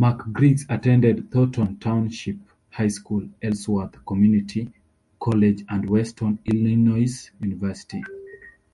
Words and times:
McGriggs 0.00 0.64
attended 0.68 1.30
Thornton 1.30 1.78
Township 1.78 2.38
High 2.72 2.88
School, 2.88 3.28
Ellsworth 3.40 4.04
Community 4.04 4.68
College 5.20 5.64
and 5.68 5.88
Western 5.88 6.40
Illinois 6.44 7.30
University. 7.38 8.02